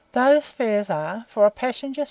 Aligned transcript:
These 0.13 0.49
fares 0.49 0.89
are: 0.89 1.25
for 1.27 1.45
a 1.45 1.51
passenger, 1.51 1.99
6d. 1.99 1.99